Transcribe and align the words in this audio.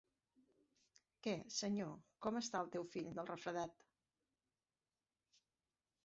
Què, 1.25 1.33
senyor, 1.57 1.91
com 2.25 2.39
està 2.41 2.61
el 2.65 2.71
teu 2.75 2.87
fill 2.93 3.11
del 3.19 3.29
refredat? 3.31 3.85